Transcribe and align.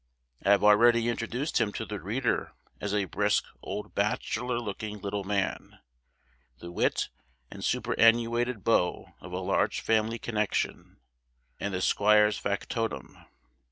I 0.43 0.49
have 0.49 0.63
already 0.63 1.09
introduced 1.09 1.61
him 1.61 1.71
to 1.73 1.85
the 1.85 1.99
reader 1.99 2.53
as 2.79 2.91
a 2.91 3.05
brisk 3.05 3.45
old 3.61 3.93
bachelor 3.93 4.59
looking 4.59 4.97
little 4.97 5.23
man; 5.23 5.77
the 6.57 6.71
wit 6.71 7.09
and 7.51 7.63
superannuated 7.63 8.63
beau 8.63 9.13
of 9.21 9.31
a 9.31 9.37
large 9.37 9.79
family 9.81 10.17
connection, 10.17 10.97
and 11.59 11.75
the 11.75 11.81
squire's 11.81 12.39
factotum. 12.39 13.15